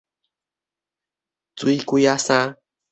[1.57, 2.57] 水鬼仔衫